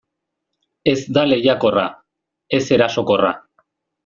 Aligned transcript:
Ez 0.93 0.97
da 1.17 1.25
lehiakorra, 1.31 1.83
ez 2.61 2.63
erasokorra. 2.79 3.37